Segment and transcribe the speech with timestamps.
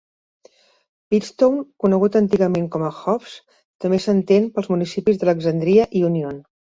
[1.13, 3.35] Pittstown, conegut antigament com a Hoffs,
[3.85, 6.41] també s'estén pels municipis d'Alexandria i Union.